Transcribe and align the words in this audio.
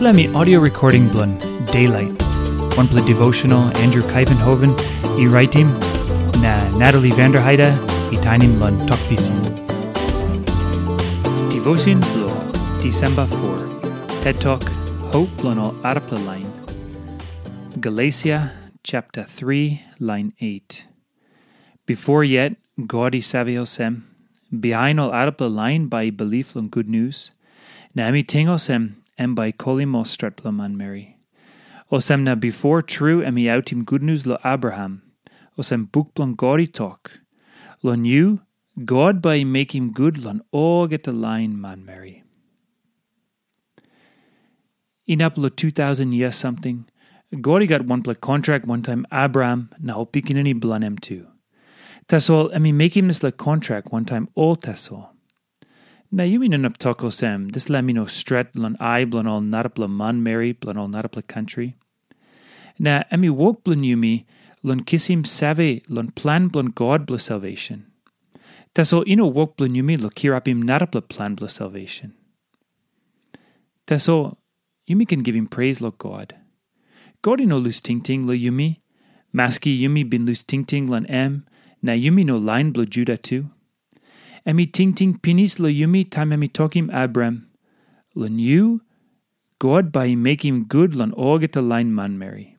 Me 0.00 0.26
audio 0.34 0.58
recording 0.58 1.08
blun 1.08 1.38
Daylight. 1.70 2.20
One 2.76 2.88
play 2.88 3.04
devotional 3.06 3.62
Andrew 3.76 4.02
Kuyvenhoven, 4.02 4.72
e 5.18 5.28
writing 5.28 5.68
na 6.42 6.68
Natalie 6.76 7.12
Vanderheide, 7.12 7.70
e 8.12 8.16
tainim 8.16 8.54
blun 8.58 8.76
talkpisin. 8.88 9.38
Devotion 11.48 12.00
blo 12.00 12.26
December 12.82 13.24
4. 13.26 14.22
Head 14.24 14.40
Talk 14.40 14.64
Hope 15.12 15.30
blun 15.38 15.58
all 15.58 15.74
arapla 15.84 16.18
line. 16.26 16.50
Galatia 17.78 18.52
chapter 18.82 19.22
3 19.22 19.80
line 20.00 20.32
8. 20.40 20.86
Before 21.86 22.24
yet 22.24 22.56
Gaudy 22.88 23.20
saviosem, 23.20 24.02
behind 24.50 24.98
all 24.98 25.12
arapla 25.12 25.48
line 25.54 25.86
by 25.86 26.10
belief 26.10 26.56
on 26.56 26.68
good 26.68 26.88
news, 26.88 27.30
Nami 27.94 28.24
tingosem 28.24 28.94
em 29.18 29.34
by 29.34 29.52
kolimo 29.52 30.04
stretplaman 30.04 30.74
Mary. 30.74 31.16
Osem 31.92 32.22
na 32.22 32.34
before 32.34 32.82
true 32.82 33.22
emi 33.22 33.44
outim 33.44 33.84
good 33.84 34.02
news 34.02 34.26
lo 34.26 34.38
Abraham. 34.44 35.02
Osem 35.58 35.90
bukblon 35.90 36.36
gori 36.36 36.66
talk. 36.66 37.20
Lon 37.82 38.04
you, 38.04 38.40
God 38.84 39.22
by 39.22 39.38
him 39.38 39.92
good 39.92 40.18
lon 40.18 40.42
all 40.50 40.86
get 40.86 41.04
the 41.04 41.12
line 41.12 41.60
man 41.60 41.84
Mary. 41.84 42.24
In 45.06 45.20
up 45.20 45.36
lo 45.36 45.48
2000 45.50 46.12
years 46.12 46.34
something, 46.34 46.86
Gori 47.40 47.66
got 47.66 47.84
one 47.84 48.02
play 48.02 48.14
contract 48.14 48.64
one 48.66 48.82
time 48.82 49.06
Abraham, 49.12 49.70
any 49.86 50.52
blan 50.52 50.84
em 50.84 50.96
too. 50.98 51.26
Tasol 52.08 52.52
emi 52.54 52.92
him 52.92 53.08
this 53.08 53.22
like 53.22 53.36
contract 53.36 53.92
one 53.92 54.04
time 54.04 54.28
all 54.34 54.56
tasol. 54.56 55.13
Na 56.14 56.22
yumi 56.22 56.48
nun 56.48 56.64
up 56.64 56.78
toko 56.78 57.10
sem, 57.10 57.48
this 57.48 57.64
lamino 57.64 58.08
stret 58.08 58.54
lon 58.54 58.76
ai 58.78 59.04
blon 59.04 59.26
all 59.26 59.40
narapla 59.40 59.90
man 59.90 60.22
Mary 60.22 60.52
blon 60.52 60.76
all 60.76 60.86
narapla 60.86 61.26
country. 61.26 61.74
Na 62.78 63.02
emi 63.10 63.28
wok 63.28 63.64
blon 63.64 63.80
yumi 63.80 64.24
lon 64.62 64.84
kissim 64.84 65.26
save 65.26 65.82
lon 65.88 66.12
plan 66.12 66.46
blon 66.48 66.72
God 66.72 67.04
bla 67.04 67.18
salvation. 67.18 67.86
Taso 68.76 69.02
ino 69.08 69.26
wok 69.26 69.56
blon 69.56 69.74
yumi 69.74 70.00
lo 70.00 70.08
kirapim 70.08 70.62
narapla 70.62 71.02
plan 71.08 71.34
bla 71.34 71.48
salvation. 71.48 72.14
Taso 73.88 74.36
yumi 74.88 75.08
can 75.08 75.24
give 75.24 75.34
him 75.34 75.48
praise 75.48 75.80
lo 75.80 75.90
God. 75.90 76.36
God 77.22 77.40
ino 77.40 77.58
lus 77.58 77.80
ting 77.80 78.00
ting 78.00 78.24
lo 78.24 78.34
yumi. 78.34 78.78
Maski 79.34 79.76
yumi 79.80 80.08
bin 80.08 80.26
lus 80.26 80.44
ting 80.44 80.64
ting 80.64 80.86
lon 80.86 81.06
em. 81.06 81.44
Na 81.82 81.90
yumi 81.90 82.24
no 82.24 82.36
line 82.36 82.70
blo 82.70 82.84
Judah 82.84 83.16
too. 83.16 83.50
Emi 84.46 84.70
ting 84.70 85.18
pinis 85.18 85.58
lo 85.58 85.68
yumi 85.68 86.08
time 86.08 86.30
emi 86.30 86.50
tokim 86.50 86.92
Abram. 86.92 87.48
Lon 88.14 88.38
you, 88.38 88.82
God 89.58 89.90
by 89.90 90.08
him 90.08 90.22
make 90.22 90.44
him 90.44 90.64
good 90.64 90.94
lon 90.94 91.12
orget 91.12 91.56
line 91.56 91.94
man 91.94 92.18
Mary. 92.18 92.56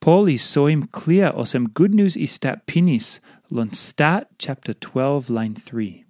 Paul 0.00 0.28
is 0.28 0.42
so 0.42 0.66
him 0.66 0.86
clear 0.88 1.32
osem 1.32 1.72
good 1.72 1.94
news 1.94 2.16
is 2.16 2.32
stat 2.32 2.66
pinis 2.66 3.20
lon 3.50 3.72
stat 3.72 4.28
chapter 4.38 4.74
12 4.74 5.30
line 5.30 5.54
3. 5.54 6.04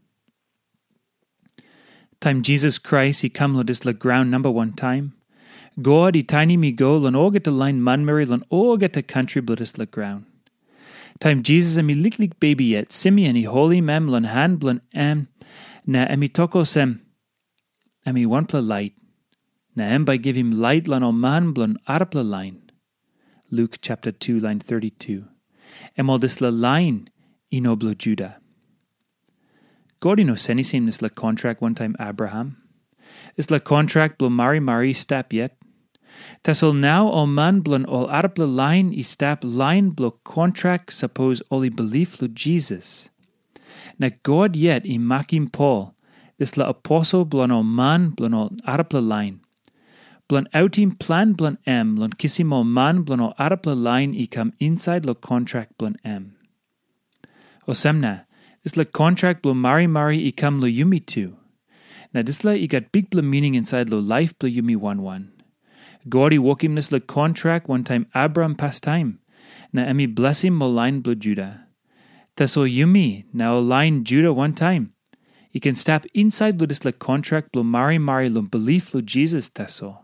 Time 2.21 2.43
Jesus 2.43 2.79
Christ 2.79 3.23
he 3.23 3.29
come 3.29 3.57
lo 3.57 3.63
dis 3.63 3.85
la 3.85 3.93
ground 3.93 4.31
number 4.31 4.51
one 4.51 4.73
time. 4.73 5.15
God 5.81 6.17
he 6.17 6.23
tiny 6.25 6.57
me 6.57 6.73
go 6.73 6.97
lon 6.97 7.13
orget 7.13 7.47
line 7.47 7.83
man 7.83 8.05
Mary 8.05 8.25
lon 8.25 8.45
orget 8.51 9.07
country 9.07 9.41
bloodis 9.41 9.79
la 9.79 9.85
ground. 9.85 10.25
Time 11.21 11.43
Jesus 11.43 11.79
emi 11.79 11.95
liklik 11.95 12.39
baby 12.41 12.65
yet, 12.65 12.93
Simeon 12.93 13.37
i 13.37 13.43
holy 13.43 13.81
mem 13.81 14.09
lon 14.09 14.25
han 14.25 14.57
blon 14.57 14.81
em, 14.93 15.29
na 15.87 16.07
emi 16.07 16.33
toko 16.33 16.65
sem, 16.65 17.01
emi 18.07 18.27
one 18.27 18.47
pla 18.47 18.61
light, 18.61 18.95
na 19.77 19.85
em 19.85 20.05
by 20.05 20.17
give 20.17 20.37
him 20.37 20.51
light 20.51 20.89
lon 20.89 21.03
o 21.03 21.13
man 21.13 21.53
blon 21.53 21.77
arpla 21.89 22.29
line. 22.29 22.61
Luke 23.51 23.79
chapter 23.81 24.11
2 24.11 24.41
line 24.41 24.59
32. 24.59 25.27
Emol 25.97 26.21
dis 26.21 26.41
la 26.41 26.49
line 26.49 27.09
inoblo 27.53 27.97
Judah. 27.97 28.39
God 30.01 30.21
ino 30.21 30.35
senisim 30.35 30.87
this 30.87 31.01
la 31.01 31.09
contract 31.09 31.63
one 31.63 31.75
time 31.75 31.97
Abraham. 32.01 32.57
This 33.37 33.51
la 33.51 33.59
contract 33.59 34.19
blo 34.19 34.29
mari 34.29 34.61
mari 34.61 34.93
stap 34.93 35.33
yet. 35.33 35.57
Tasol 36.45 36.77
now 36.77 37.09
o 37.09 37.27
man 37.27 37.61
blon 37.63 37.87
ol 37.89 38.07
arpla 38.09 38.47
line 38.47 38.93
i 38.93 39.01
stap 39.01 39.43
line 39.43 39.91
blo 39.91 40.11
contract 40.25 40.93
suppose 40.93 41.41
oli 41.51 41.71
belief 41.71 42.21
lo 42.21 42.29
Jesus. 42.29 43.09
Na 43.99 44.11
God 44.23 44.57
yet 44.57 44.85
i 44.85 44.99
makim 44.99 45.51
Paul, 45.51 45.95
this 46.39 46.57
la 46.57 46.69
apostle 46.69 47.25
blon 47.25 47.51
o 47.51 47.63
man 47.63 48.11
blon 48.11 48.35
ol 48.35 48.51
arpla 48.67 49.01
line. 49.01 49.41
Blon 50.29 50.47
outim 50.55 50.99
plan 50.99 51.35
blon 51.35 51.59
em 51.67 51.97
blon 51.97 52.13
kissim 52.21 52.53
o 52.53 52.63
man 52.63 53.03
blon 53.05 53.21
ol 53.21 53.35
arpla 53.39 53.75
line 53.75 54.15
i 54.15 54.27
come 54.27 54.53
inside 54.61 55.07
lo 55.07 55.15
contract 55.15 55.79
blon 55.79 55.97
em. 56.05 56.37
O 57.67 57.73
semna, 57.73 58.27
this 58.63 58.77
la 58.77 58.85
contract 58.85 59.43
blon 59.43 59.57
mari 59.57 59.87
mari 59.87 60.27
i 60.27 60.31
come 60.31 60.61
lo 60.61 60.69
yumi 60.69 61.05
too. 61.05 61.37
Na 62.13 62.23
this 62.23 62.45
la 62.45 62.53
i 62.53 62.67
got 62.67 62.93
big 62.93 63.11
blo 63.11 63.23
meaning 63.23 63.55
inside 63.55 63.89
lo 63.89 63.99
life 63.99 64.39
blo 64.39 64.49
yumi 64.49 64.77
one 64.77 65.03
one. 65.03 65.34
Gori 66.09 66.39
wokim 66.39 66.75
this 66.75 66.93
le 66.93 67.01
contract 67.01 67.69
one 67.69 67.85
time 67.85 68.07
Abram 68.15 68.55
past 68.55 68.83
time. 68.83 69.21
Na 69.73 69.85
emi 69.87 70.13
bless 70.13 70.43
him 70.43 70.55
mo 70.55 70.69
line 70.69 71.01
blo 71.01 71.15
Judah. 71.15 71.67
Taso 72.37 72.69
yumi 72.71 73.25
now 73.33 73.59
line 73.59 74.05
Judah 74.05 74.33
one 74.33 74.55
time. 74.55 74.93
You 75.53 75.61
can 75.61 75.75
step 75.75 76.05
inside 76.15 76.61
lo 76.61 76.67
this 76.67 76.85
le 76.85 76.93
contract 76.93 77.53
blo 77.53 77.63
mari 77.63 77.99
mari 77.99 78.29
lo 78.29 78.43
belief 78.43 78.93
lo 78.93 79.01
Jesus 79.01 79.49
taso. 79.49 79.99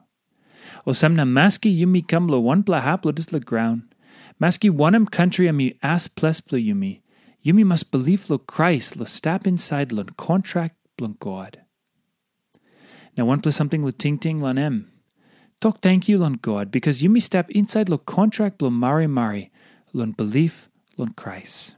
O 0.87 0.93
samna 0.93 1.27
maski 1.27 1.77
yumi 1.77 2.06
come 2.06 2.28
lo 2.28 2.41
one 2.41 2.62
bla 2.62 2.81
hap 2.81 3.05
lo 3.05 3.12
this 3.12 3.33
le 3.33 3.41
ground. 3.41 3.83
Maski 4.41 4.71
oneam 4.71 5.10
country 5.10 5.49
ami 5.49 5.78
as 5.83 6.09
ples 6.09 6.41
blo 6.41 6.59
yumi. 6.59 7.03
Yumi 7.44 7.65
must 7.65 7.91
believe 7.91 8.31
lo 8.31 8.39
Christ 8.39 8.97
lo 8.97 9.05
step 9.05 9.47
inside 9.47 9.93
lo 9.93 10.05
contract 10.16 10.77
blo 10.97 11.09
God. 11.09 11.60
Now 13.16 13.27
one 13.27 13.41
plus 13.41 13.56
something 13.56 13.83
lo 13.83 13.91
ting 13.91 14.19
ting 14.19 14.41
lon 14.41 14.56
em. 14.56 14.91
Talk 15.60 15.82
thank 15.82 16.09
you, 16.09 16.16
Lon 16.16 16.41
God, 16.41 16.71
because 16.71 17.03
you 17.03 17.10
may 17.10 17.21
step 17.21 17.50
inside 17.50 17.91
lo 17.91 17.98
contract 17.98 18.62
lo 18.62 18.71
mari 18.71 19.06
mari, 19.06 19.50
lon 19.93 20.12
belief, 20.12 20.71
lon 20.97 21.12
Christ. 21.12 21.76